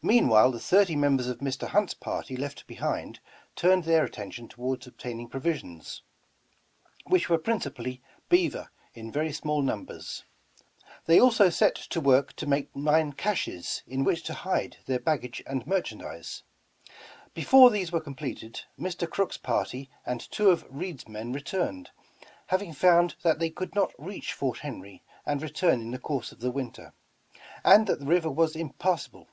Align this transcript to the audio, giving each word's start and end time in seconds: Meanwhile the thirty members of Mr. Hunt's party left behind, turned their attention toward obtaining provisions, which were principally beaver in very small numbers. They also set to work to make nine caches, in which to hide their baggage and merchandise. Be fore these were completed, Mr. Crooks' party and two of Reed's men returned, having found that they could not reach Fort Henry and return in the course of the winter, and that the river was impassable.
Meanwhile 0.00 0.52
the 0.52 0.60
thirty 0.60 0.94
members 0.94 1.26
of 1.26 1.38
Mr. 1.38 1.66
Hunt's 1.66 1.92
party 1.92 2.36
left 2.36 2.68
behind, 2.68 3.18
turned 3.56 3.82
their 3.82 4.04
attention 4.04 4.46
toward 4.46 4.86
obtaining 4.86 5.28
provisions, 5.28 6.02
which 7.06 7.28
were 7.28 7.36
principally 7.36 8.00
beaver 8.28 8.70
in 8.94 9.10
very 9.10 9.32
small 9.32 9.60
numbers. 9.60 10.22
They 11.06 11.18
also 11.20 11.50
set 11.50 11.74
to 11.74 12.00
work 12.00 12.34
to 12.36 12.46
make 12.46 12.76
nine 12.76 13.12
caches, 13.12 13.82
in 13.88 14.04
which 14.04 14.22
to 14.26 14.34
hide 14.34 14.76
their 14.86 15.00
baggage 15.00 15.42
and 15.48 15.66
merchandise. 15.66 16.44
Be 17.34 17.42
fore 17.42 17.68
these 17.68 17.90
were 17.90 18.00
completed, 18.00 18.60
Mr. 18.78 19.10
Crooks' 19.10 19.36
party 19.36 19.90
and 20.06 20.20
two 20.30 20.50
of 20.50 20.64
Reed's 20.70 21.08
men 21.08 21.32
returned, 21.32 21.90
having 22.46 22.72
found 22.72 23.16
that 23.24 23.40
they 23.40 23.50
could 23.50 23.74
not 23.74 23.92
reach 23.98 24.32
Fort 24.32 24.60
Henry 24.60 25.02
and 25.26 25.42
return 25.42 25.80
in 25.80 25.90
the 25.90 25.98
course 25.98 26.30
of 26.30 26.38
the 26.38 26.52
winter, 26.52 26.92
and 27.64 27.88
that 27.88 27.98
the 27.98 28.06
river 28.06 28.30
was 28.30 28.54
impassable. 28.54 29.26